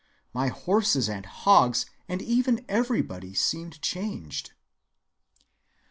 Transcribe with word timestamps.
My 0.33 0.47
horses 0.47 1.07
and 1.07 1.27
hogs 1.27 1.85
and 2.09 2.23
even 2.23 2.65
everybody 2.67 3.35
seemed 3.35 3.79
changed." 3.83 4.53